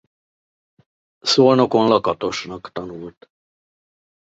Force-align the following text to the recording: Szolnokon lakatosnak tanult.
Szolnokon 1.21 1.87
lakatosnak 1.87 2.71
tanult. 2.71 3.29